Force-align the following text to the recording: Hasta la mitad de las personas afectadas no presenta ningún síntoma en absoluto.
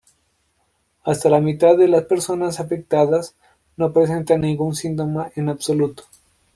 Hasta 1.03 1.29
la 1.29 1.39
mitad 1.39 1.77
de 1.77 1.87
las 1.87 2.05
personas 2.05 2.59
afectadas 2.59 3.35
no 3.77 3.93
presenta 3.93 4.35
ningún 4.35 4.73
síntoma 4.73 5.29
en 5.35 5.47
absoluto. 5.47 6.05